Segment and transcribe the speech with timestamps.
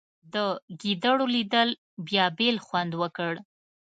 [0.33, 0.35] د
[0.81, 1.63] ګېډړو لیدو
[2.07, 3.33] بیا بېل خوند وکړ.